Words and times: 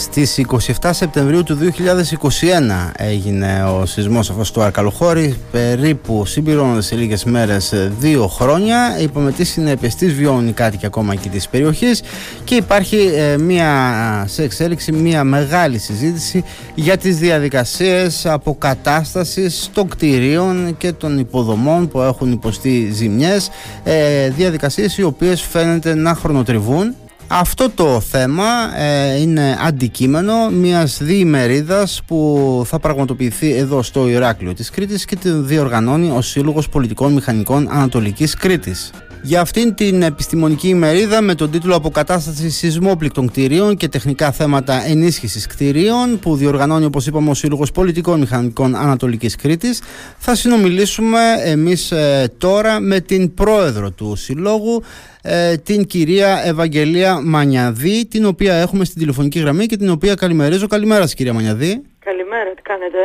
Στις 0.00 0.44
27 0.82 0.90
Σεπτεμβρίου 0.92 1.42
του 1.42 1.58
2021 1.58 2.90
έγινε 2.96 3.64
ο 3.64 3.86
σεισμός 3.86 4.30
αυτός 4.30 4.52
του 4.52 4.62
Αρκαλοχώρη. 4.62 5.36
Περίπου 5.50 6.26
συμπληρώνονται 6.26 6.82
σε 6.82 6.94
λίγες 6.94 7.24
μέρες 7.24 7.90
δύο 7.98 8.26
χρόνια. 8.28 8.98
Είπαμε 9.00 9.32
τι 9.32 9.44
συνέπειες 9.44 9.94
της 9.94 10.12
βιώνουν 10.12 10.48
οι 10.48 10.52
κάτοικοι 10.52 10.86
ακόμα 10.86 11.12
εκεί 11.12 11.28
της 11.28 11.48
περιοχής. 11.48 12.02
Και 12.44 12.54
υπάρχει 12.54 13.10
ε, 13.14 13.36
μια, 13.38 14.24
σε 14.28 14.42
εξέλιξη 14.42 14.92
μια 14.92 15.24
μεγάλη 15.24 15.78
συζήτηση 15.78 16.44
για 16.74 16.96
τις 16.96 17.18
διαδικασίες 17.18 18.26
αποκατάστασης 18.26 19.70
των 19.72 19.88
κτηρίων 19.88 20.76
και 20.76 20.92
των 20.92 21.18
υποδομών 21.18 21.88
που 21.88 22.00
έχουν 22.00 22.32
υποστεί 22.32 22.90
ζημιές. 22.92 23.50
Ε, 23.84 24.28
διαδικασίες 24.30 24.98
οι 24.98 25.02
οποίες 25.02 25.42
φαίνεται 25.42 25.94
να 25.94 26.14
χρονοτριβούν 26.14 26.94
αυτό 27.28 27.70
το 27.70 28.00
θέμα 28.00 28.44
ε, 28.76 29.20
είναι 29.20 29.58
αντικείμενο 29.60 30.48
μιας 30.50 30.98
διημερίδας 31.02 32.02
που 32.06 32.62
θα 32.66 32.78
πραγματοποιηθεί 32.78 33.52
εδώ 33.52 33.82
στο 33.82 34.08
Ηράκλειο 34.08 34.54
της 34.54 34.70
Κρήτης 34.70 35.04
και 35.04 35.16
τη 35.16 35.30
διοργανώνει 35.30 36.10
ο 36.10 36.20
Σύλλογος 36.20 36.68
Πολιτικών 36.68 37.12
Μηχανικών 37.12 37.68
Ανατολικής 37.70 38.34
Κρήτης. 38.34 38.90
Για 39.22 39.40
αυτήν 39.40 39.74
την 39.74 40.02
επιστημονική 40.02 40.68
ημερίδα 40.68 41.20
με 41.20 41.34
τον 41.34 41.50
τίτλο 41.50 41.74
Αποκατάσταση 41.74 42.50
σεισμόπληκτων 42.50 43.26
κτηρίων 43.26 43.76
και 43.76 43.88
τεχνικά 43.88 44.32
θέματα 44.32 44.82
ενίσχυσης 44.86 45.46
κτηρίων 45.46 46.18
που 46.18 46.36
διοργανώνει 46.36 46.84
όπως 46.84 47.06
είπαμε 47.06 47.30
ο 47.30 47.34
Σύλλογος 47.34 47.72
Πολιτικών 47.72 48.20
Μηχανικών 48.20 48.76
Ανατολικής 48.76 49.36
Κρήτης 49.36 49.82
θα 50.18 50.34
συνομιλήσουμε 50.34 51.18
εμείς 51.44 51.90
ε, 51.90 52.32
τώρα 52.38 52.80
με 52.80 53.00
την 53.00 53.34
πρόεδρο 53.34 53.90
του 53.90 54.16
Συλλόγου 54.16 54.82
ε, 55.22 55.56
την 55.56 55.84
κυρία 55.84 56.42
Ευαγγελία 56.44 57.20
Μανιαδή 57.24 58.06
την 58.06 58.24
οποία 58.24 58.54
έχουμε 58.54 58.84
στην 58.84 59.00
τηλεφωνική 59.00 59.38
γραμμή 59.38 59.66
και 59.66 59.76
την 59.76 59.90
οποία 59.90 60.14
καλημερίζω. 60.14 60.66
Καλημέρας 60.66 61.04
σας 61.04 61.14
κυρία 61.14 61.32
Μανιαδή. 61.32 61.82
Καλημέρα, 61.98 62.54
τι 62.54 62.62
κάνετε; 62.62 62.98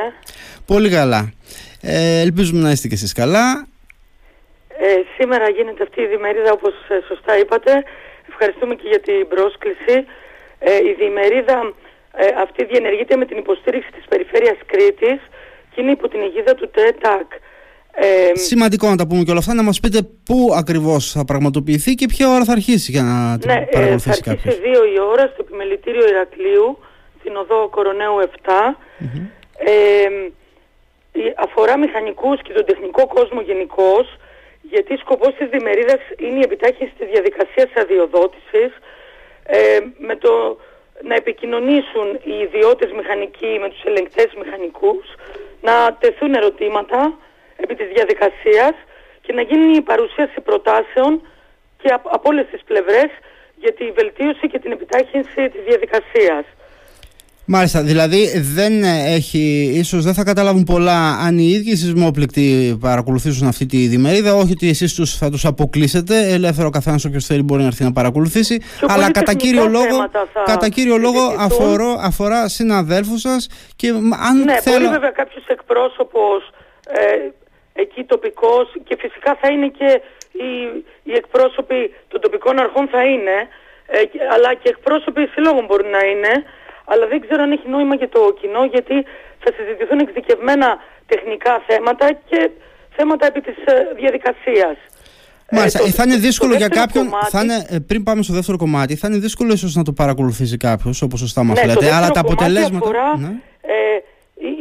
Πολύ 0.66 0.90
καλά. 0.90 1.32
Ε, 1.82 2.20
ελπίζουμε 2.20 2.62
να 2.62 2.72
είστε 2.72 2.88
και 2.88 2.94
εσείς 2.94 3.14
καλά. 3.14 3.68
Ε, 4.86 5.04
σήμερα 5.18 5.50
γίνεται 5.50 5.84
αυτή 5.84 6.02
η 6.02 6.08
διμερίδα 6.08 6.52
όπως 6.52 6.74
ε, 6.90 7.00
σωστά 7.08 7.40
είπατε. 7.40 7.84
Ευχαριστούμε 8.30 8.76
και 8.76 8.88
για 8.88 9.00
την 9.00 9.28
πρόσκληση. 9.28 9.96
Ε, 10.60 10.76
η 10.90 10.92
διμερίδα 11.00 11.74
ε, 12.16 12.26
αυτή 12.42 12.66
διενεργείται 12.66 13.16
με 13.16 13.26
την 13.26 13.38
υποστήριξη 13.38 13.92
της 13.92 14.06
Περιφέρειας 14.10 14.58
Κρήτης 14.66 15.20
και 15.72 15.82
είναι 15.82 15.92
υπό 15.92 16.08
την 16.08 16.20
αιγίδα 16.22 16.54
του 16.56 16.70
ΤΕΤΑΚ. 16.70 17.30
Ε, 17.96 18.32
Σημαντικό 18.34 18.90
να 18.90 18.96
τα 18.96 19.08
πούμε 19.08 19.24
και 19.24 19.32
όλα 19.32 19.40
αυτά, 19.40 19.54
να 19.54 19.64
μας 19.64 19.80
πείτε 19.80 20.00
πού 20.26 20.54
ακριβώς 20.56 21.12
θα 21.12 21.26
πραγματοποιηθεί 21.26 21.94
και 21.96 22.08
ποια 22.08 22.30
ώρα 22.30 22.44
θα 22.44 22.52
αρχίσει 22.52 22.92
για 22.92 23.02
να 23.02 23.38
την 23.40 23.50
ναι, 23.50 23.68
παρακολουθήσει 23.72 24.20
ε, 24.20 24.24
θα 24.24 24.32
αρχίσει 24.32 24.62
δύο 24.62 24.82
η 24.96 25.00
ώρα 25.12 25.26
στο 25.34 25.46
επιμελητήριο 25.46 26.08
Ηρακλείου, 26.08 26.78
στην 27.20 27.36
οδό 27.36 27.68
Κοροναίου 27.70 28.16
7. 28.22 28.50
Ε, 29.58 30.08
αφορά 31.38 31.78
μηχανικούς 31.78 32.42
και 32.42 32.54
τον 32.54 32.66
τεχνικό 32.66 33.08
κόσμο 33.08 33.42
γενικώς, 33.42 34.18
γιατί 34.72 34.98
σκοπός 34.98 35.34
της 35.36 35.50
διμερίδας 35.50 36.02
είναι 36.18 36.40
η 36.40 36.44
επιτάχυνση 36.44 36.94
της 36.98 37.08
διαδικασίας 37.08 37.70
αδειοδότησης 37.76 38.72
ε, 39.46 39.80
με 39.98 40.16
το 40.16 40.58
να 41.02 41.16
επικοινωνήσουν 41.16 42.20
οι 42.24 42.34
ιδιώτες 42.34 42.92
μηχανικοί 42.92 43.58
με 43.62 43.70
τους 43.70 43.84
ελεγκτές 43.84 44.30
μηχανικούς, 44.44 45.06
να 45.62 45.98
τεθούν 46.00 46.34
ερωτήματα 46.34 47.18
επί 47.56 47.76
της 47.76 47.88
διαδικασίας 47.88 48.74
και 49.22 49.34
να 49.34 49.42
γίνει 49.42 49.76
η 49.76 49.82
παρουσίαση 49.82 50.42
προτάσεων 50.42 51.28
και 51.82 51.90
από, 51.94 52.10
από 52.10 52.30
όλες 52.30 52.46
τις 52.52 52.62
πλευρές 52.64 53.10
για 53.56 53.74
τη 53.74 53.92
βελτίωση 53.92 54.48
και 54.48 54.60
την 54.60 54.72
επιτάχυνση 54.72 55.50
της 55.50 55.62
διαδικασίας. 55.68 56.46
Μάλιστα, 57.46 57.82
δηλαδή 57.82 58.40
δεν 58.56 58.84
έχει, 59.18 59.72
ίσως 59.74 60.04
δεν 60.04 60.14
θα 60.14 60.24
καταλάβουν 60.24 60.64
πολλά 60.64 61.18
αν 61.26 61.38
οι 61.38 61.48
ίδιοι 61.48 61.72
οι 61.72 61.76
σεισμόπληκτοι 61.76 62.78
παρακολουθήσουν 62.82 63.48
αυτή 63.48 63.66
τη 63.66 63.78
διμερίδα, 63.78 64.34
όχι 64.34 64.52
ότι 64.52 64.70
εσείς 64.70 64.94
τους, 64.96 65.18
θα 65.18 65.30
τους 65.30 65.46
αποκλείσετε, 65.46 66.34
ελεύθερο 66.34 66.70
καθένας 66.70 67.06
όποιος 67.06 67.26
θέλει 67.26 67.42
μπορεί 67.42 67.62
να 67.62 67.68
έρθει 67.68 67.84
να 67.84 67.92
παρακολουθήσει, 67.92 68.62
αλλά 68.88 69.12
κατά 69.12 69.34
κύριο 69.34 69.68
λόγο, 69.68 70.10
κατά 70.46 70.70
κύριο 70.70 70.98
λόγο 70.98 71.36
αφορώ, 71.40 71.98
αφορά 72.00 72.48
συναδέλφους 72.48 73.22
σας 73.22 73.48
και 73.76 73.88
αν 74.28 74.44
ναι, 74.44 74.60
θέλω... 74.62 74.78
μπορεί 74.78 74.92
βέβαια 74.92 75.12
κάποιος 75.12 75.46
εκπρόσωπος 75.48 76.50
ε, 76.88 77.32
εκεί 77.74 78.04
τοπικός 78.04 78.68
και 78.84 78.98
φυσικά 79.00 79.38
θα 79.42 79.48
είναι 79.52 79.68
και 79.68 80.02
οι, 80.32 80.50
οι 81.04 81.14
εκπρόσωποι 81.14 81.94
των 82.08 82.22
τοπικών 82.22 82.60
αρχών 82.60 82.88
θα 82.88 83.04
είναι, 83.04 83.38
ε, 83.86 84.00
αλλά 84.34 84.54
και 84.54 84.70
εκπρόσωποι 84.70 85.22
συλλόγων 85.34 85.66
μπορεί 85.66 85.86
να 85.98 86.02
είναι, 86.12 86.44
αλλά 86.86 87.08
δεν 87.08 87.20
ξέρω 87.22 87.42
αν 87.44 87.52
έχει 87.52 87.68
νόημα 87.70 87.96
για 87.96 88.10
το 88.10 88.22
κοινό 88.42 88.64
γιατί 88.66 88.96
θα 89.44 89.50
συζητηθούν 89.58 90.00
εξειδικευμένα 90.00 90.78
τεχνικά 91.06 91.64
θέματα 91.68 92.06
και 92.30 92.50
θέματα 92.96 93.26
επί 93.26 93.42
της 93.42 93.58
ε, 93.66 93.74
διαδικασίας. 93.96 94.78
Μάλιστα, 95.52 95.80
ε, 95.80 95.86
το, 95.86 95.90
θα 95.90 96.04
είναι 96.04 96.16
δύσκολο 96.18 96.56
για 96.56 96.68
κάποιον. 96.68 97.10
Θα 97.30 97.42
είναι, 97.42 97.66
ε, 97.70 97.80
πριν 97.88 98.04
πάμε 98.04 98.24
στο 98.24 98.34
δεύτερο 98.34 98.58
κομμάτι, 98.58 98.96
θα 98.96 99.08
είναι 99.08 99.18
δύσκολο 99.18 99.54
ίσως 99.54 99.76
να 99.76 99.84
το 99.84 99.92
παρακολουθήσει 99.92 100.58
κάποιος, 100.58 101.02
όπως 101.02 101.20
σωστά 101.20 101.44
μας 101.44 101.62
ναι, 101.62 101.74
λέτε. 101.74 101.94
Αλλά 101.94 102.10
τα 102.10 102.20
αποτελέσματα. 102.20 102.78
Αφορά, 102.78 103.18
ναι. 103.18 103.32
ε, 103.62 103.76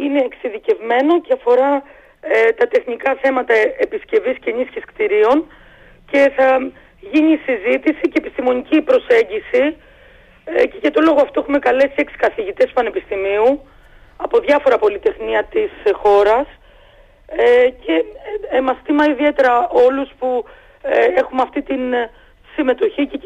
είναι 0.05 0.21
εξειδικευμένο 0.31 1.21
και 1.21 1.33
αφορά 1.33 1.83
ε, 2.21 2.53
τα 2.53 2.67
τεχνικά 2.69 3.19
θέματα 3.23 3.55
επισκευής 3.79 4.37
και 4.41 4.51
ενίσχυσης 4.51 4.85
κτηρίων 4.85 5.47
και 6.11 6.33
θα 6.37 6.71
γίνει 7.13 7.41
συζήτηση 7.47 8.05
και 8.11 8.19
επιστημονική 8.23 8.81
προσέγγιση 8.81 9.63
ε, 9.63 9.75
και 10.57 10.79
για 10.81 10.91
το 10.91 11.01
λόγο 11.01 11.21
αυτό 11.21 11.41
έχουμε 11.41 11.59
καλέσει 11.59 11.95
έξι 11.95 12.17
καθηγητές 12.17 12.71
πανεπιστημίου 12.73 13.61
από 14.17 14.39
διάφορα 14.39 14.79
πολυτεχνία 14.79 15.45
της 15.45 15.71
χώρας. 15.93 16.47
Ε, 17.27 17.69
και 17.85 18.05
ε, 18.51 18.61
μας 18.61 18.77
τιμά 18.85 19.05
ιδιαίτερα 19.05 19.69
όλους 19.69 20.09
που 20.19 20.45
έχουμε 21.17 21.43
αυτή 21.43 21.63
την 21.63 21.95
συμμετοχή 22.55 23.07
και 23.07 23.19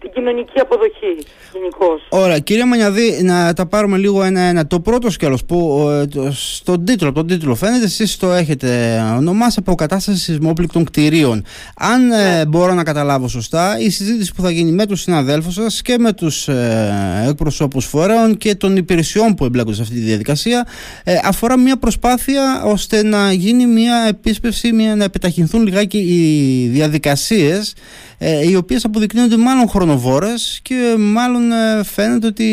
την 0.00 0.10
κοινωνική 0.14 0.60
αποδοχή 0.60 1.16
γενικώς. 1.52 2.06
Ωραία, 2.08 2.38
κύριε 2.38 2.64
Μανιαδή, 2.64 3.22
να 3.22 3.52
τα 3.52 3.66
πάρουμε 3.66 3.96
λίγο 3.96 4.22
ένα-ένα. 4.22 4.66
Το 4.66 4.80
πρώτο 4.80 5.10
σκέλος 5.10 5.44
που 5.44 5.88
στον 6.32 6.84
τίτλο, 6.84 7.12
τον 7.12 7.26
τίτλο 7.26 7.54
φαίνεται, 7.54 7.84
εσείς 7.84 8.16
το 8.16 8.32
έχετε 8.32 9.00
ονομάσει 9.16 9.56
αποκατάσταση 9.60 10.18
σεισμόπληκτων 10.18 10.84
κτηρίων. 10.84 11.44
Αν 11.76 12.10
ε, 12.10 12.46
μπορώ 12.46 12.74
να 12.74 12.82
καταλάβω 12.82 13.28
σωστά, 13.28 13.78
η 13.78 13.90
συζήτηση 13.90 14.34
που 14.34 14.42
θα 14.42 14.50
γίνει 14.50 14.70
με 14.70 14.86
τους 14.86 15.00
συναδέλφους 15.00 15.54
σας 15.54 15.82
και 15.82 15.98
με 15.98 16.12
τους 16.12 16.48
ε, 16.48 17.26
εκπροσώπους 17.28 17.86
φορέων 17.86 18.36
και 18.36 18.54
των 18.54 18.76
υπηρεσιών 18.76 19.34
που 19.34 19.44
εμπλέκονται 19.44 19.74
σε 19.74 19.82
αυτή 19.82 19.94
τη 19.94 20.00
διαδικασία 20.00 20.66
ε, 21.04 21.14
αφορά 21.24 21.58
μια 21.58 21.76
προσπάθεια 21.76 22.62
ώστε 22.64 23.02
να 23.02 23.32
γίνει 23.32 23.66
μια 23.66 24.06
επίσπευση, 24.08 24.72
μια, 24.72 24.96
να 24.96 25.04
επιταχυνθούν 25.04 25.62
λιγάκι 25.62 25.98
οι 25.98 26.68
διαδικασίες 26.68 27.74
ε, 28.18 28.48
οι 28.48 28.56
οποίες 28.56 28.84
αποδεικνύονται 28.84 29.36
μάλλον 29.36 29.68
χρονοβόρες 29.68 30.60
και 30.62 30.94
μάλλον 30.98 31.52
ε, 31.52 31.84
φαίνεται 31.84 32.26
ότι 32.26 32.48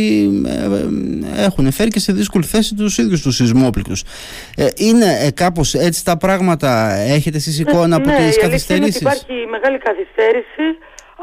ε, 1.37 1.43
έχουν 1.43 1.71
φέρει 1.71 1.89
και 1.89 1.99
σε 1.99 2.13
δύσκολη 2.13 2.43
θέση 2.43 2.75
τους 2.75 2.97
ίδιους 2.97 3.21
τους 3.21 3.35
σεισμόπληκτους. 3.35 4.03
Είναι 4.75 5.31
κάπως 5.35 5.73
έτσι 5.73 6.05
τα 6.05 6.17
πράγματα, 6.17 6.91
έχετε 6.91 7.37
εσείς 7.37 7.59
εικόνα 7.59 7.95
από 7.95 8.09
ναι, 8.09 8.15
τις 8.17 8.37
καθυστερήσεις; 8.37 9.01
Ναι, 9.01 9.09
υπάρχει 9.09 9.47
μεγάλη 9.49 9.77
καθυστέρηση, 9.77 10.65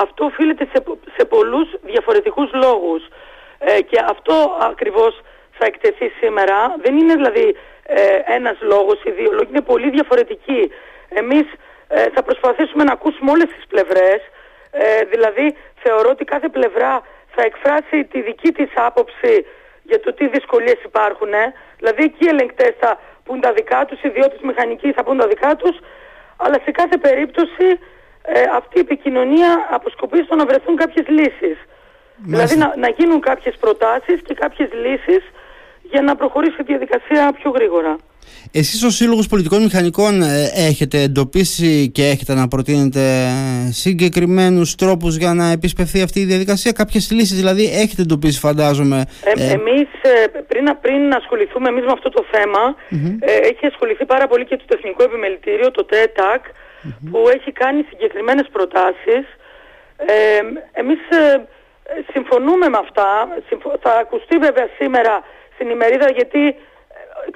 αυτό 0.04 0.24
οφείλεται 0.24 0.64
σε, 0.72 0.82
σε 1.16 1.24
πολλούς 1.24 1.68
διαφορετικούς 1.84 2.50
λόγους 2.52 3.02
και 3.90 3.98
αυτό 4.10 4.34
ακριβώς 4.70 5.20
θα 5.58 5.64
εκτεθεί 5.66 6.08
σήμερα. 6.20 6.56
Δεν 6.82 6.96
είναι 6.96 7.14
δηλαδή 7.14 7.54
ένας 8.36 8.56
λόγος, 8.60 8.98
οι 9.04 9.10
δύο 9.10 9.30
λόγοι 9.32 9.48
είναι 9.50 9.60
πολύ 9.72 9.90
διαφορετικοί. 9.90 10.70
Εμείς 11.08 11.46
θα 12.14 12.22
προσπαθήσουμε 12.22 12.84
να 12.84 12.92
ακούσουμε 12.92 13.30
όλες 13.30 13.48
τις 13.56 13.66
πλευρές 13.68 14.20
ε, 14.70 15.04
δηλαδή 15.04 15.56
θεωρώ 15.82 16.08
ότι 16.10 16.24
κάθε 16.24 16.48
πλευρά 16.48 17.02
θα 17.34 17.42
εκφράσει 17.42 18.04
τη 18.04 18.20
δική 18.22 18.52
της 18.52 18.70
άποψη 18.74 19.46
για 19.82 20.00
το 20.00 20.14
τι 20.14 20.28
δυσκολίες 20.28 20.82
υπάρχουν. 20.84 21.32
Ε. 21.32 21.52
Δηλαδή 21.78 22.02
εκεί 22.02 22.24
οι 22.24 22.28
ελεγκτές 22.28 22.74
θα 22.80 23.00
πούν 23.24 23.40
τα 23.40 23.52
δικά 23.52 23.84
τους, 23.84 24.02
οι 24.02 24.08
ιδιώτες 24.08 24.40
μηχανικοί 24.42 24.92
θα 24.92 25.04
πούν 25.04 25.18
τα 25.18 25.26
δικά 25.26 25.56
τους, 25.56 25.76
αλλά 26.36 26.58
σε 26.64 26.70
κάθε 26.70 26.96
περίπτωση 26.96 27.66
ε, 28.22 28.42
αυτή 28.56 28.76
η 28.78 28.80
επικοινωνία 28.80 29.68
αποσκοπεί 29.70 30.22
στο 30.22 30.34
να 30.34 30.46
βρεθούν 30.46 30.76
κάποιες 30.76 31.06
λύσεις. 31.08 31.58
Δηλαδή 32.16 32.56
να, 32.56 32.74
να 32.76 32.88
γίνουν 32.88 33.20
κάποιες 33.20 33.56
προτάσεις 33.60 34.20
και 34.22 34.34
κάποιες 34.34 34.68
λύσεις 34.72 35.22
για 35.82 36.02
να 36.02 36.16
προχωρήσει 36.16 36.56
η 36.60 36.64
διαδικασία 36.64 37.32
πιο 37.32 37.50
γρήγορα. 37.50 37.96
Εσείς 38.52 38.84
ως 38.84 38.94
Σύλλογος 38.94 39.26
Πολιτικών 39.26 39.62
Μηχανικών 39.62 40.22
ε, 40.22 40.50
έχετε 40.54 41.02
εντοπίσει 41.02 41.90
και 41.90 42.04
έχετε 42.04 42.34
να 42.34 42.48
προτείνετε 42.48 43.28
συγκεκριμένους 43.70 44.74
τρόπους 44.74 45.16
για 45.16 45.34
να 45.34 45.50
επισπευθεί 45.50 46.02
αυτή 46.02 46.20
η 46.20 46.24
διαδικασία, 46.24 46.72
κάποιες 46.72 47.10
λύσεις 47.10 47.36
δηλαδή 47.36 47.64
έχετε 47.64 48.02
εντοπίσει 48.02 48.38
φαντάζομαι. 48.38 49.04
Ε, 49.24 49.44
ε... 49.44 49.52
Εμείς 49.52 49.88
πριν, 50.46 50.76
πριν 50.80 51.12
ασχοληθούμε 51.14 51.68
εμείς 51.68 51.84
με 51.84 51.92
αυτό 51.92 52.08
το 52.08 52.24
θεμα 52.30 52.74
έχει 53.50 53.66
ασχοληθεί 53.66 54.04
πάρα 54.04 54.26
πολύ 54.26 54.44
και 54.44 54.56
το 54.56 54.64
Τεχνικό 54.66 55.02
Επιμελητήριο, 55.02 55.70
το 55.70 55.84
ΤΕΤΑΚ, 55.84 56.44
που 57.10 57.18
έχει 57.36 57.52
κάνει 57.52 57.84
συγκεκριμένες 57.88 58.46
προτάσεις. 58.52 59.24
Ε, 59.96 60.40
εμείς 60.72 61.00
συμφωνούμε 62.12 62.68
με 62.68 62.78
αυτά. 62.78 63.28
Θα 63.82 63.92
ακουστεί 64.00 64.38
βέβαια 64.38 64.68
σήμερα 64.78 65.24
στην 65.54 65.70
ημερίδα 65.70 66.10
γιατί 66.10 66.42
ε, 66.46 66.54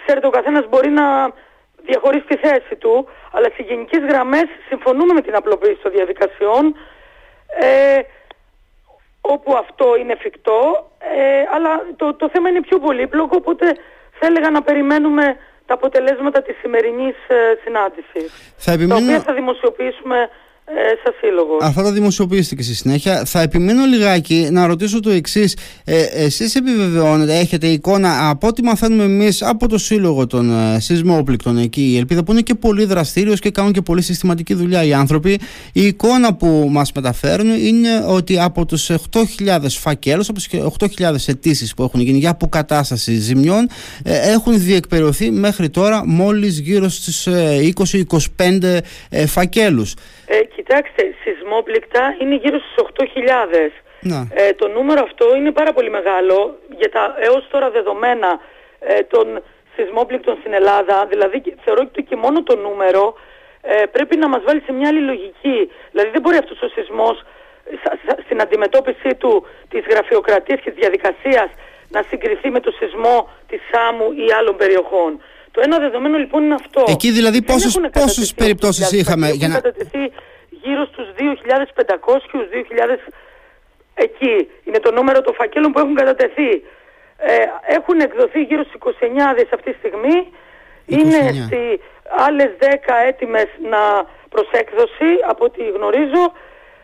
ξέρετε 0.05 0.27
ο 0.27 0.31
καθένας 0.31 0.69
μπορεί 0.69 0.91
να 0.91 1.07
διαχωρίσει 1.85 2.25
τη 2.25 2.37
θέση 2.37 2.77
του 2.79 3.09
αλλά 3.33 3.49
σε 3.57 3.63
γενικές 3.63 4.01
γραμμές 4.09 4.47
συμφωνούμε 4.69 5.13
με 5.13 5.21
την 5.21 5.35
απλοποίηση 5.35 5.81
των 5.83 5.93
διαδικασιών 5.93 6.77
ε, 7.61 7.99
όπου 9.21 9.57
αυτό 9.57 9.97
είναι 9.97 10.13
εφικτό 10.13 10.91
ε, 10.99 11.45
αλλά 11.55 11.71
το, 11.97 12.15
το 12.15 12.29
θέμα 12.33 12.49
είναι 12.49 12.61
πιο 12.61 12.79
πολύπλοκο 12.79 13.37
οπότε 13.39 13.67
θα 14.19 14.27
έλεγα 14.27 14.51
να 14.51 14.63
περιμένουμε 14.63 15.37
τα 15.67 15.75
αποτελέσματα 15.75 16.43
της 16.43 16.57
σημερινής 16.61 17.17
ε, 17.29 17.59
συνάντησης 17.65 18.55
θα 18.57 18.73
επιμείνω... 18.73 18.95
τα 18.95 19.03
οποία 19.03 19.21
θα 19.21 19.33
δημοσιοποιήσουμε 19.33 20.29
ε, 20.77 21.11
σύλλογος. 21.21 21.63
Αυτό 21.63 21.83
θα 21.83 21.93
δημοσιοποιήσετε 21.93 22.55
και 22.55 22.63
στη 22.63 22.75
συνέχεια. 22.75 23.25
Θα 23.25 23.41
επιμείνω 23.41 23.85
λιγάκι 23.85 24.49
να 24.51 24.67
ρωτήσω 24.67 25.01
το 25.01 25.11
εξής. 25.11 25.57
Ε, 25.85 26.03
Εσείς 26.03 26.55
επιβεβαιώνετε, 26.55 27.39
έχετε 27.39 27.67
εικόνα 27.67 28.29
από 28.29 28.47
ό,τι 28.47 28.63
μαθαίνουμε 28.63 29.05
εμείς 29.05 29.43
από 29.43 29.69
το 29.69 29.79
σύλλογο 29.79 30.27
των 30.27 30.75
ε, 30.75 30.81
σεισμόπληκτων 30.81 31.59
εκεί, 31.59 31.93
η 31.93 31.97
Ελπίδα 31.97 32.25
που 32.25 32.33
είναι 32.33 32.41
και 32.41 32.55
πολύ 32.55 32.85
δραστήριος 32.85 33.41
και 33.41 33.51
κάνουν 33.51 33.73
και 33.73 33.81
πολύ 33.81 34.03
συστηματική 34.03 34.55
δουλειά 34.55 34.85
οι 34.85 34.93
άνθρωποι. 34.93 35.39
Η 35.73 35.87
εικόνα 35.87 36.35
που 36.35 36.69
μας 36.71 36.93
μεταφέρουν 36.93 37.49
είναι 37.49 38.05
ότι 38.07 38.41
από 38.41 38.67
τους 38.67 38.91
8.000 38.91 39.59
φακέλους, 39.69 40.29
από 40.29 40.39
τι 40.39 40.63
8.000 40.99 41.15
αιτήσεις 41.27 41.75
που 41.75 41.83
έχουν 41.83 42.01
γίνει 42.01 42.19
για 42.19 42.31
αποκατάσταση 42.31 43.15
ζημιών, 43.15 43.69
ε, 44.05 44.33
έχουν 44.33 44.61
διεκπαιρεωθεί 44.61 45.31
μέχρι 45.31 45.71
τώρα 45.71 46.07
μόλις 46.07 46.59
γύρω 46.59 46.89
στις 46.89 47.29
20-25 48.37 48.63
ε, 48.63 48.79
ε, 49.11 49.27
φακέλους. 49.27 49.95
Ε, 50.27 50.39
κοιτάξτε, 50.63 51.03
σεισμόπληκτα 51.23 52.03
είναι 52.21 52.35
γύρω 52.43 52.59
στους 52.59 52.75
8.000. 52.97 53.71
Ε, 54.35 54.53
το 54.61 54.67
νούμερο 54.77 55.01
αυτό 55.09 55.37
είναι 55.37 55.53
πάρα 55.61 55.73
πολύ 55.73 55.91
μεγάλο 55.91 56.37
για 56.81 56.91
τα 56.91 57.15
έως 57.27 57.43
τώρα 57.51 57.71
δεδομένα 57.71 58.31
ε, 58.81 59.03
των 59.13 59.27
σεισμόπληκτων 59.75 60.35
στην 60.41 60.53
Ελλάδα. 60.53 61.07
Δηλαδή 61.13 61.39
θεωρώ 61.65 61.83
ότι 61.89 62.03
και 62.03 62.17
μόνο 62.17 62.43
το 62.43 62.55
νούμερο 62.57 63.15
ε, 63.63 63.87
πρέπει 63.95 64.17
να 64.17 64.29
μας 64.29 64.43
βάλει 64.47 64.63
σε 64.67 64.73
μια 64.73 64.89
άλλη 64.89 65.01
λογική. 65.01 65.59
Δηλαδή 65.93 66.11
δεν 66.15 66.21
μπορεί 66.23 66.37
αυτός 66.37 66.59
ο 66.63 66.69
σεισμός 66.75 67.17
στην 68.25 68.41
αντιμετώπιση 68.41 69.11
του 69.21 69.47
της 69.69 69.83
γραφειοκρατίας 69.91 70.61
και 70.61 70.71
της 70.71 70.79
διαδικασίας 70.83 71.49
να 71.89 72.01
συγκριθεί 72.09 72.51
με 72.51 72.61
το 72.61 72.71
σεισμό 72.79 73.29
της 73.51 73.61
Σάμου 73.71 74.07
ή 74.27 74.27
άλλων 74.39 74.57
περιοχών. 74.57 75.11
Το 75.51 75.61
ένα 75.65 75.79
δεδομένο 75.79 76.17
λοιπόν 76.19 76.45
είναι 76.45 76.55
αυτό. 76.55 76.85
Εκεί 76.87 77.11
δηλαδή 77.11 77.43
πόσες, 77.43 77.81
πόσες 77.93 78.35
περιπτώσεις 78.35 78.93
είχαμε 78.93 79.31
για 79.31 79.49
να... 79.49 79.55
κατατεθεί 79.55 80.13
γύρω 80.63 80.85
στους 80.85 81.07
2.500, 81.19 82.47
2.000 82.51 83.13
εκεί. 83.95 84.51
Είναι 84.65 84.79
το 84.79 84.93
νούμερο 84.93 85.21
των 85.21 85.35
φακέλων 85.35 85.73
που 85.73 85.79
έχουν 85.79 85.95
κατατεθεί. 85.95 86.51
Ε, 87.17 87.45
έχουν 87.67 88.01
εκδοθεί 88.01 88.43
γύρω 88.43 88.63
στους 88.65 88.81
29 89.01 89.35
δις 89.37 89.53
αυτή 89.53 89.73
τη 89.73 89.79
στιγμή. 89.79 90.17
29. 90.89 90.97
Είναι 90.99 91.33
στι 91.47 91.81
άλλες 92.27 92.51
10 92.61 92.65
έτοιμες 93.07 93.49
να 93.71 93.81
προσέκδοση 94.29 95.11
από 95.29 95.45
ό,τι 95.45 95.63
γνωρίζω. 95.69 96.33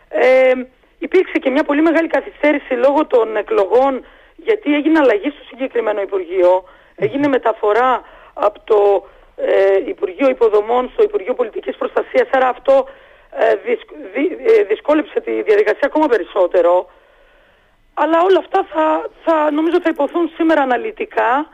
Ε, 0.09 0.51
υπήρξε 0.99 1.37
και 1.39 1.49
μια 1.49 1.63
πολύ 1.63 1.81
μεγάλη 1.81 2.07
καθυστέρηση 2.07 2.73
λόγω 2.73 3.05
των 3.05 3.37
εκλογών 3.37 4.05
γιατί 4.35 4.75
έγινε 4.75 4.99
αλλαγή 4.99 5.29
στο 5.29 5.43
συγκεκριμένο 5.49 6.01
Υπουργείο. 6.01 6.63
Έγινε 6.95 7.27
μεταφορά 7.27 8.01
από 8.33 8.59
το 8.63 9.07
ε, 9.35 9.89
Υπουργείο 9.89 10.29
Υποδομών 10.29 10.89
στο 10.93 11.03
Υπουργείο 11.03 11.33
Πολιτικής 11.33 11.75
Προστασίας. 11.77 12.27
Άρα 12.31 12.47
αυτό 12.47 12.87
ε, 13.39 13.49
ε, 13.51 14.63
δυσκόλεψε 14.63 15.19
τη 15.19 15.31
διαδικασία 15.41 15.87
ακόμα 15.91 16.07
περισσότερο. 16.07 16.89
Αλλά 17.93 18.17
όλα 18.27 18.39
αυτά 18.39 18.67
θα, 18.73 19.09
θα 19.23 19.51
νομίζω 19.51 19.81
θα 19.81 19.89
υποθούν 19.89 20.31
σήμερα 20.35 20.61
αναλυτικά 20.61 21.49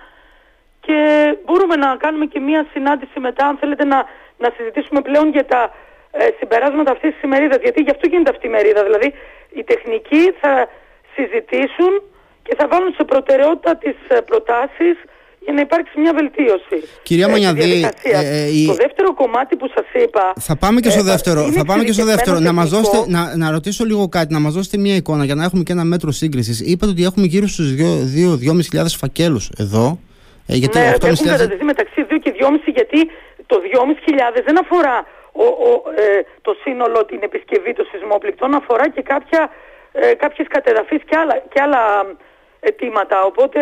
και 0.80 0.98
μπορούμε 1.46 1.76
να 1.76 1.96
κάνουμε 1.96 2.26
και 2.26 2.40
μία 2.40 2.68
συνάντηση 2.74 3.20
μετά 3.20 3.46
αν 3.46 3.58
θέλετε 3.58 3.86
να, 3.86 4.06
να 4.38 4.50
συζητήσουμε 4.58 5.02
πλέον 5.02 5.30
για 5.30 5.46
τα 5.46 5.74
ε, 6.12 6.28
συμπεράσματα 6.40 6.92
αυτής 6.92 7.14
της 7.14 7.22
ημερίδας 7.22 7.58
γιατί 7.62 7.82
γι' 7.82 7.92
αυτό 7.92 8.08
γίνεται 8.08 8.30
αυτή 8.30 8.46
η 8.46 8.50
ημερίδα 8.54 8.84
δηλαδή 8.84 9.14
οι 9.50 9.64
τεχνικοί 9.64 10.32
θα 10.42 10.68
συζητήσουν 11.16 12.04
και 12.44 12.56
θα 12.56 12.68
βάλουν 12.68 12.94
σε 12.94 13.04
προτεραιότητα 13.04 13.76
τις 13.76 13.96
προτάσεις 14.26 14.96
για 15.46 15.54
να 15.54 15.62
υπάρξει 15.62 16.00
μια 16.00 16.14
βελτίωση. 16.14 16.78
Κυρία 17.04 17.28
Μανιαδή, 17.28 17.84
ε, 18.04 18.18
ε, 18.44 18.66
το 18.66 18.74
δεύτερο 18.74 19.14
κομμάτι 19.14 19.56
που 19.56 19.68
σας 19.76 20.04
είπα... 20.04 20.34
Θα 20.40 20.56
πάμε 20.58 20.80
και 20.80 20.90
στο 20.90 21.00
ε, 21.00 21.12
δεύτερο. 21.12 21.42
Θα 21.42 21.66
πάμε 21.66 21.84
και 21.84 21.92
στο 21.92 22.06
δεύτερο. 22.06 22.40
Να, 22.40 22.54
μας 22.54 22.70
δώσετε, 22.70 22.98
να, 23.08 23.36
να 23.38 23.52
ρωτήσω 23.52 23.86
λίγο 23.86 24.10
κάτι, 24.10 24.34
να 24.34 24.40
μας 24.40 24.54
δώσετε 24.54 24.78
μια 24.78 24.96
εικόνα 24.96 25.24
για 25.26 25.36
να 25.36 25.44
έχουμε 25.44 25.64
και 25.64 25.72
ένα 25.72 25.84
μέτρο 25.84 26.12
σύγκρισης. 26.12 26.60
Είπατε 26.72 26.92
ότι 26.92 27.04
έχουμε 27.04 27.26
γύρω 27.26 27.48
στους 27.48 27.68
2-2.500 28.74 28.86
φακέλους 28.98 29.50
εδώ. 29.58 30.00
Ε, 30.48 30.56
γιατί 30.56 30.78
ναι, 30.78 30.88
αυτό 30.88 31.08
έχουν 31.08 31.28
κατατεθεί 31.28 31.64
μεταξύ 31.64 32.06
2 32.10 32.18
και 32.24 32.34
2,5 32.40 32.48
γιατί 32.66 33.10
το 33.46 33.56
2.500 34.36 34.42
δεν 34.46 34.60
αφορά 34.60 35.06
ο, 35.32 35.44
ο, 35.44 35.72
ε, 35.96 36.22
το 36.42 36.56
σύνολο 36.64 37.06
την 37.06 37.20
επισκευή 37.22 37.74
των 37.74 37.86
σεισμόπληκτων, 37.92 38.54
αφορά 38.54 38.90
και 38.90 39.02
κάποια, 39.02 39.50
ε, 39.92 40.14
κάποιες 40.14 40.48
κατεδαφείς 40.48 41.02
και 41.10 41.16
άλλα, 41.18 41.36
και 41.52 41.62
άλλα 41.62 41.82
αιτήματα. 42.60 43.24
Οπότε 43.24 43.60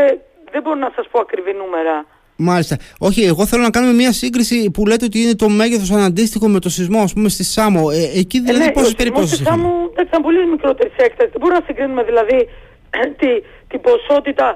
δεν 0.53 0.61
μπορώ 0.61 0.79
να 0.85 0.91
σας 0.95 1.05
πω 1.11 1.19
ακριβή 1.19 1.53
νούμερα. 1.61 1.95
Μάλιστα. 2.35 2.75
Όχι, 2.99 3.21
εγώ 3.23 3.45
θέλω 3.45 3.63
να 3.63 3.69
κάνουμε 3.69 3.93
μια 3.93 4.11
σύγκριση 4.11 4.71
που 4.73 4.85
λέτε 4.85 5.05
ότι 5.05 5.19
είναι 5.21 5.35
το 5.35 5.49
μέγεθος 5.49 5.91
αναντίστοιχο 5.91 6.47
με 6.47 6.59
το 6.59 6.69
σεισμό, 6.69 7.01
ας 7.01 7.13
πούμε, 7.13 7.29
στη 7.29 7.43
Σάμο. 7.43 7.83
Ε, 7.91 8.19
εκεί 8.19 8.39
δηλαδή 8.41 8.63
ε, 8.63 8.65
ναι, 8.65 8.71
πόσες 8.71 8.93
περιπτώσεις. 8.93 9.35
Στη 9.35 9.43
Σάμο 9.43 9.89
ήταν 10.07 10.21
πολύ 10.21 10.47
μικρότερης 10.47 10.93
έκτασης. 10.97 11.31
Δεν 11.31 11.39
μπορούμε 11.39 11.59
να 11.59 11.65
συγκρίνουμε 11.67 12.03
δηλαδή 12.03 12.49
τη, 13.19 13.27
την 13.67 13.81
ποσότητα 13.81 14.47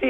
τη, 0.00 0.06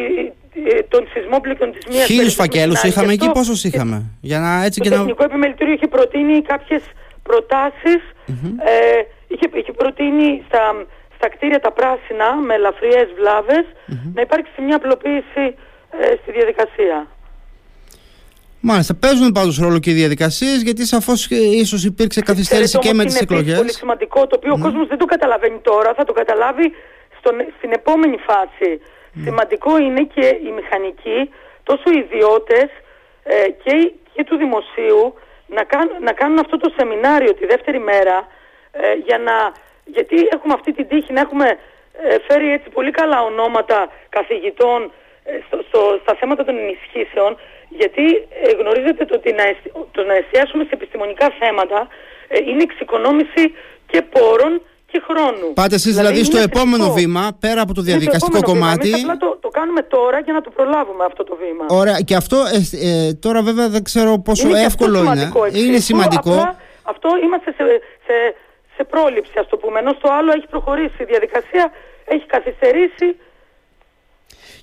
των 0.88 1.08
σεισμόπληκων 1.12 1.72
της 1.72 1.86
μίας 1.90 2.04
Χίλιους 2.04 2.34
φακέλους 2.34 2.82
είχαμε 2.82 3.12
εκεί, 3.12 3.30
πόσους 3.30 3.64
είχαμε; 3.64 4.02
Για 4.20 4.38
να, 4.38 4.64
έτσι 4.64 4.80
το 4.80 4.84
και 4.84 4.90
Τεχνικό 4.90 5.24
Επιμελητήριο 5.24 5.72
είχε 5.72 5.86
προτείνει 5.86 6.42
κάποιες 6.42 6.82
προτάσεις. 7.22 8.00
Mm-hmm. 8.28 8.54
Ε, 8.58 9.00
είχε, 9.28 9.46
είχε 9.60 9.72
προτείνει 9.72 10.42
στα 10.46 10.62
στα 11.24 11.36
κτίρια 11.36 11.60
τα 11.60 11.72
πράσινα 11.72 12.34
με 12.34 12.54
ελαφριές 12.54 13.08
να 14.14 14.20
υπάρξει 14.20 14.60
μια 14.66 14.76
απλοποίηση 14.76 15.44
ε, 15.90 16.16
στη 16.20 16.30
διαδικασία. 16.32 17.06
Μάλιστα, 18.60 18.94
παίζουν 18.94 19.32
πάντως 19.32 19.58
ρόλο 19.58 19.78
και 19.78 19.90
οι 19.90 19.94
διαδικασίες 19.94 20.62
γιατί 20.62 20.86
σαφώς 20.86 21.26
ίσως 21.64 21.84
υπήρξε 21.84 22.20
καθυστέρηση 22.20 22.78
και 22.78 22.92
με 22.92 23.04
τις 23.04 23.20
εκλογές. 23.20 23.48
Είναι 23.48 23.56
πολύ 23.56 23.72
σημαντικό 23.72 24.26
το 24.26 24.36
οποίο 24.38 24.52
ο 24.52 24.58
κόσμος 24.58 24.86
δεν 24.88 24.98
το 24.98 25.04
καταλαβαίνει 25.04 25.58
τώρα, 25.58 25.94
θα 25.94 26.04
το 26.04 26.12
καταλάβει 26.12 26.66
στον, 27.18 27.34
στην 27.56 27.70
επόμενη 27.72 28.16
φάση. 28.28 28.70
Σημαντικό 29.24 29.78
είναι 29.78 30.02
και 30.14 30.26
οι 30.44 30.50
μηχανικοί, 30.58 31.20
τόσο 31.62 31.86
οι 31.94 31.98
ιδιώτες 32.04 32.68
ε, 33.22 33.34
και, 33.62 33.92
και 34.14 34.24
του 34.24 34.36
δημοσίου 34.36 35.14
να, 35.46 35.62
να 36.06 36.12
κάνουν 36.12 36.38
αυτό 36.38 36.56
το 36.56 36.72
σεμινάριο 36.76 37.34
τη 37.34 37.46
δεύτερη 37.46 37.78
μέρα 37.78 38.16
ε, 38.72 38.80
για 39.06 39.18
να 39.18 39.36
γιατί 39.84 40.16
έχουμε 40.32 40.54
αυτή 40.54 40.72
την 40.72 40.88
τύχη 40.88 41.12
να 41.12 41.20
έχουμε 41.20 41.58
ε, 42.02 42.16
φέρει 42.28 42.52
έτσι 42.52 42.68
πολύ 42.70 42.90
καλά 42.90 43.22
ονόματα 43.22 43.88
καθηγητών 44.08 44.92
ε, 45.24 45.30
στο, 45.68 45.80
στα 46.02 46.14
θέματα 46.20 46.44
των 46.44 46.54
ενισχύσεων 46.58 47.36
γιατί 47.68 48.04
ε, 48.44 48.50
γνωρίζετε 48.60 49.04
το 49.04 49.14
ότι 49.14 49.32
να, 49.32 49.44
το 49.90 50.04
να 50.04 50.14
εστιάσουμε 50.14 50.64
σε 50.64 50.70
επιστημονικά 50.72 51.26
θέματα 51.38 51.88
είναι 52.48 52.62
εξοικονόμηση 52.62 53.54
και 53.86 54.02
πόρων 54.02 54.62
και 54.90 55.02
χρόνου. 55.08 55.52
Πάτε 55.54 55.74
εσείς 55.74 55.94
δηλαδή, 55.96 56.20
δηλαδή 56.20 56.30
στο 56.30 56.38
επόμενο 56.48 56.92
βήμα, 56.92 57.36
πέρα 57.40 57.60
από 57.60 57.74
το 57.74 57.82
διαδικαστικό 57.82 58.40
το 58.40 58.46
κομμάτι. 58.50 58.88
Βήμα. 58.90 58.98
απλά 58.98 59.16
το, 59.16 59.38
το 59.40 59.48
κάνουμε 59.48 59.82
τώρα 59.82 60.18
για 60.20 60.32
να 60.32 60.40
το 60.40 60.50
προλάβουμε 60.50 61.04
αυτό 61.04 61.24
το 61.24 61.34
βήμα. 61.42 61.64
Ωραία. 61.68 62.00
Και 62.00 62.14
αυτό 62.14 62.36
τώρα 63.20 63.42
βέβαια 63.42 63.68
δεν 63.68 63.82
ξέρω 63.84 64.18
πόσο 64.18 64.48
είναι 64.48 64.62
εύκολο 64.62 64.98
είναι. 65.02 65.30
είναι 65.52 65.78
σημαντικό. 65.78 66.32
Απλά, 66.32 66.56
αυτό 66.82 67.08
είμαστε 67.24 67.50
σε, 67.58 67.64
σε, 68.06 68.14
σε 68.76 68.84
πρόληψη, 68.84 69.32
ας 69.38 69.48
το 69.48 69.56
πούμε. 69.56 69.78
Ενώ 69.78 69.92
στο 69.98 70.08
άλλο 70.18 70.30
έχει 70.32 70.46
προχωρήσει 70.46 71.02
η 71.02 71.04
διαδικασία, 71.04 71.72
έχει 72.04 72.26
καθυστερήσει. 72.26 73.16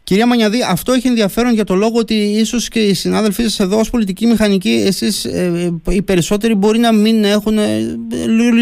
Κυρία 0.04 0.28
Μανιαδή, 0.28 0.60
αυτό 0.70 0.92
έχει 0.92 1.08
ενδιαφέρον 1.08 1.54
για 1.54 1.64
το 1.64 1.76
λόγο 1.76 1.98
ότι 1.98 2.14
ίσως 2.14 2.68
και 2.68 2.80
οι 2.80 2.94
συνάδελφοί 2.94 3.42
σας 3.44 3.60
εδώ 3.60 3.78
ως 3.80 3.90
πολιτική 3.90 4.26
μηχανική, 4.26 4.84
εσείς 4.88 5.26
ε, 5.26 5.80
οι 5.90 6.02
περισσότεροι 6.02 6.56
μπορεί 6.56 6.80
να 6.80 6.94
μην 6.94 7.24
έχουν. 7.24 7.58
Ε, 7.58 7.98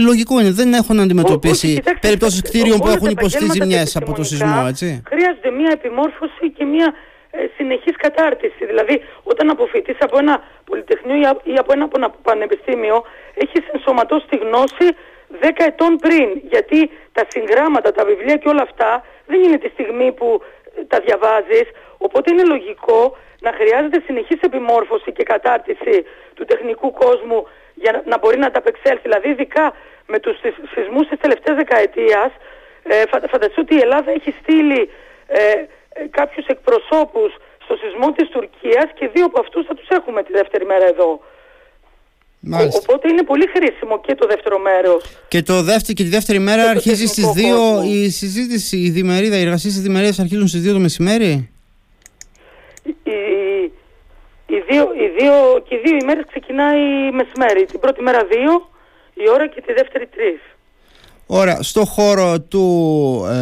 λογικό 0.03 0.39
είναι, 0.39 0.51
δεν 0.51 0.73
έχουν 0.73 0.99
αντιμετωπίσει 0.99 1.81
περιπτώσεις 2.01 2.41
κτίριων 2.41 2.79
που 2.79 2.87
έχουν 2.87 3.09
υποστεί 3.09 3.45
ζημιέ 3.51 3.83
από 3.93 4.13
το 4.13 4.23
σεισμό, 4.23 4.65
έτσι. 4.67 5.01
Χρειάζεται 5.07 5.49
μια 5.51 5.69
επιμόρφωση 5.73 6.51
και 6.57 6.65
μια 6.65 6.93
ε, 7.31 7.37
συνεχής 7.57 7.95
κατάρτιση. 7.95 8.65
Δηλαδή, 8.65 9.01
όταν 9.23 9.49
αποφυτείς 9.49 9.97
από 9.99 10.17
ένα 10.17 10.43
πολυτεχνείο 10.65 11.17
ή 11.43 11.53
από 11.57 11.71
ένα 11.73 11.87
πανεπιστήμιο, 12.21 13.03
έχεις 13.33 13.63
ενσωματώσει 13.73 14.25
τη 14.29 14.37
γνώση 14.37 14.87
10 15.41 15.49
ετών 15.57 15.95
πριν. 15.95 16.41
Γιατί 16.43 16.91
τα 17.11 17.23
συγγράμματα, 17.27 17.91
τα 17.91 18.05
βιβλία 18.05 18.35
και 18.35 18.49
όλα 18.49 18.61
αυτά 18.61 19.05
δεν 19.25 19.43
είναι 19.43 19.57
τη 19.57 19.69
στιγμή 19.69 20.11
που 20.11 20.41
ε, 20.77 20.83
τα 20.83 20.99
διαβάζεις. 20.99 21.67
Οπότε 21.97 22.31
είναι 22.31 22.43
λογικό 22.43 23.17
να 23.39 23.51
χρειάζεται 23.51 24.01
συνεχής 24.05 24.39
επιμόρφωση 24.41 25.11
και 25.11 25.23
κατάρτιση 25.23 26.05
του 26.33 26.45
τεχνικού 26.45 26.91
κόσμου 26.91 27.47
για 27.73 28.03
να 28.05 28.17
μπορεί 28.17 28.37
να 28.37 28.51
τα 28.51 28.59
απεξέλθει. 28.59 29.01
Δηλαδή 29.01 29.29
ειδικά 29.29 29.73
με 30.07 30.19
τους 30.19 30.37
σεισμούς 30.73 31.07
της 31.07 31.19
τελευταίας 31.19 31.55
δεκαετίας 31.55 32.31
Ε, 32.83 33.03
φανταστείτε 33.07 33.61
ότι 33.61 33.75
η 33.75 33.79
Ελλάδα 33.79 34.11
έχει 34.11 34.33
στείλει 34.41 34.89
ε, 35.27 35.41
ε, 35.41 36.07
κάποιους 36.09 36.45
εκπροσώπους 36.45 37.35
στο 37.63 37.75
σεισμό 37.75 38.11
της 38.11 38.29
Τουρκίας 38.29 38.87
και 38.93 39.07
δύο 39.07 39.25
από 39.25 39.39
αυτούς 39.39 39.65
θα 39.65 39.75
τους 39.75 39.87
έχουμε 39.87 40.23
τη 40.23 40.31
δεύτερη 40.31 40.65
μέρα 40.65 40.85
εδώ. 40.85 41.21
Μάλιστα. 42.39 42.79
Οπότε 42.83 43.07
είναι 43.07 43.23
πολύ 43.23 43.45
χρήσιμο 43.53 44.01
και 44.01 44.15
το 44.15 44.27
δεύτερο 44.27 44.59
μέρος. 44.59 45.03
Και, 45.27 45.41
το 45.41 45.61
δεύτερη, 45.61 45.93
και 45.93 46.03
τη 46.03 46.09
δεύτερη 46.09 46.39
μέρα 46.39 46.61
Και 46.61 46.63
το 46.63 46.69
αρχίζει 46.69 47.05
στις 47.05 47.25
τεχνικό 47.33 47.57
2 47.57 47.75
κόσμο. 47.75 47.91
η 47.93 48.09
συζήτηση, 48.09 48.77
η 48.77 48.89
διμερίδα, 48.89 49.37
οι 49.37 49.41
εργασίες 49.41 49.73
της 49.73 49.81
διμερίδας 49.81 50.19
αρχίζουν 50.19 50.47
στις 50.47 50.61
2 50.61 50.73
το 50.73 50.79
μεσημέρι; 50.79 51.49
Οι, 52.83 52.95
οι, 54.45 54.63
δύο, 54.69 54.83
οι 54.83 55.07
δύο, 55.19 55.33
και 55.67 55.75
οι 55.75 55.79
δύο 55.83 55.97
ημέρες 56.01 56.23
ξεκινάει 56.27 57.11
μεσημέρι. 57.11 57.65
Την 57.65 57.79
πρώτη 57.79 58.01
μέρα 58.01 58.25
δύο 58.25 58.69
η 59.13 59.29
ώρα 59.33 59.47
και 59.47 59.61
τη 59.65 59.73
δεύτερη 59.73 60.07
τρεις. 60.07 60.39
Ωραία, 61.25 61.61
στο 61.61 61.85
χώρο 61.85 62.41
του, 62.41 62.65
ε, 63.29 63.35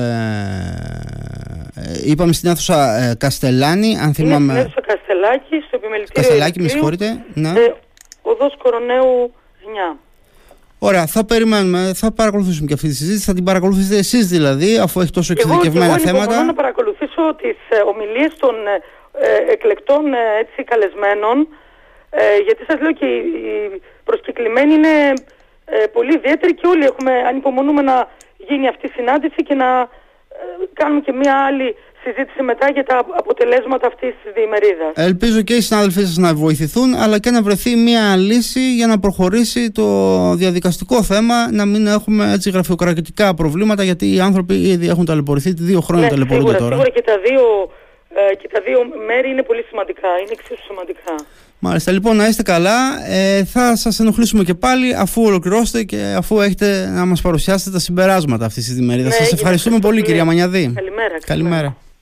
ε, 1.76 2.02
είπαμε 2.04 2.34
στην 2.34 2.50
αίθουσα 2.50 2.98
ε, 2.98 3.16
Καστελάνη, 3.16 3.88
αν 3.88 4.04
Είναι 4.04 4.14
στην 4.14 4.26
θυμάμαι... 4.26 4.60
αίθουσα 4.60 4.82
Καστελάκη, 4.82 5.56
στο 5.68 5.76
επιμελητήριο 5.76 6.22
Καστελάκη, 6.22 6.60
με 6.60 6.66
Ηρακλείου, 6.66 6.70
συγχωρείτε. 6.70 7.26
Ναι. 7.34 7.50
ε, 7.50 7.74
οδός 8.32 8.54
Κοροναίου 8.64 9.34
9. 9.94 9.98
Ωραία, 10.80 11.06
θα 11.06 11.26
περιμένουμε, 11.26 11.92
θα 11.96 12.12
παρακολουθήσουμε 12.12 12.68
και 12.68 12.74
αυτή 12.74 12.88
τη 12.88 12.94
συζήτηση. 12.96 13.26
Θα 13.26 13.34
την 13.34 13.44
παρακολουθήσετε 13.44 13.98
εσείς 13.98 14.28
δηλαδή, 14.28 14.78
αφού 14.78 15.00
έχει 15.02 15.12
τόσο 15.12 15.34
Και 15.34 15.42
εγώ, 15.46 15.50
και 15.50 15.56
εξειδικευμένα 15.56 15.94
εγώ 15.94 15.94
ανυπομονώ 15.94 16.32
θέματα. 16.32 16.46
να 16.46 16.54
παρακολουθήσω 16.54 17.36
τις 17.42 17.58
ε, 17.70 17.78
ομιλίες 17.92 18.34
των 18.40 18.56
ε, 18.68 18.82
ε, 19.28 19.52
εκλεκτών 19.52 20.14
ε, 20.14 20.18
έτσι, 20.40 20.64
καλεσμένων 20.64 21.48
ε, 22.10 22.38
γιατί 22.46 22.64
σας 22.68 22.82
λέω 22.82 22.92
και 22.92 23.06
οι, 23.06 23.18
οι 23.18 23.82
προσκεκλημένοι 24.04 24.74
είναι 24.74 25.14
ε, 25.66 25.86
πολύ 25.94 26.14
ιδιαίτεροι 26.14 26.54
και 26.56 26.68
όλοι 26.68 26.84
έχουμε, 26.84 27.12
ανυπομονούμε 27.28 27.82
να 27.82 28.08
γίνει 28.38 28.68
αυτή 28.68 28.86
η 28.86 28.90
συνάντηση 28.96 29.44
και 29.44 29.54
να 29.54 29.70
ε, 29.82 29.88
κάνουμε 30.74 31.02
και 31.02 31.14
μια 31.14 31.46
άλλη 31.46 31.76
συζήτηση 32.08 32.42
μετά 32.52 32.70
για 32.76 32.84
τα 32.84 32.98
αποτελέσματα 33.22 33.88
αυτής 33.88 34.14
της 34.22 34.32
διημερίδας. 34.38 34.92
Ελπίζω 34.96 35.42
και 35.42 35.54
οι 35.54 35.62
συνάδελφοί 35.62 36.02
σας 36.02 36.18
να 36.18 36.34
βοηθηθούν, 36.34 36.96
αλλά 37.04 37.20
και 37.20 37.32
να 37.32 37.42
βρεθεί 37.42 37.76
μια 37.76 38.16
λύση 38.16 38.76
για 38.76 38.88
να 38.88 39.00
προχωρήσει 39.00 39.72
το 39.72 39.88
διαδικαστικό 40.36 41.04
θέμα, 41.04 41.52
να 41.52 41.66
μην 41.66 41.88
έχουμε 41.88 42.32
έτσι 42.34 42.50
γραφειοκρατικά 42.50 43.34
προβλήματα, 43.34 43.84
γιατί 43.84 44.16
οι 44.16 44.20
άνθρωποι 44.20 44.54
ήδη 44.54 44.88
έχουν 44.88 45.06
ταλαιπωρηθεί, 45.06 45.54
δύο 45.54 45.82
χρόνια 45.82 46.06
ναι, 46.06 46.12
ταλαιπωρούνται 46.12 46.52
σίγουρα, 46.52 46.64
τώρα. 46.64 46.76
σίγουρα 46.76 46.90
και 46.96 47.04
τα, 47.10 47.16
δύο, 47.28 47.44
ε, 48.32 48.36
και 48.36 48.48
τα 48.52 48.60
δύο 48.66 48.80
μέρη 49.08 49.30
είναι 49.30 49.44
πολύ 49.44 49.64
σημαντικά, 49.70 50.08
είναι 50.22 50.32
εξίσου 50.32 50.64
σημαντικά. 50.68 51.16
Μάλιστα, 51.60 51.92
λοιπόν, 51.92 52.16
να 52.16 52.28
είστε 52.28 52.44
καλά. 52.44 52.78
Ε, 53.08 53.44
θα 53.44 53.76
σας 53.76 54.00
ενοχλήσουμε 54.00 54.44
και 54.44 54.54
πάλι 54.54 54.96
αφού 54.96 55.24
ολοκληρώσετε 55.24 55.84
και 55.84 56.14
αφού 56.18 56.42
έχετε 56.42 56.90
να 56.96 57.06
μας 57.06 57.22
παρουσιάσετε 57.22 57.72
τα 57.72 57.80
συμπεράσματα 57.80 58.46
αυτής 58.46 58.66
της 58.66 58.74
διμερίδας. 58.74 59.10
Ναι, 59.10 59.16
σας 59.16 59.26
έγινε. 59.26 59.40
ευχαριστούμε 59.40 59.80
πολύ, 59.80 60.00
Ευχαριστώ 60.00 60.26
κυρία 60.26 60.26
πολύ. 60.26 60.60
Μανιαδή. 60.60 60.74
Καλημέρα. 60.76 61.18
Καλημέρα. 61.26 61.78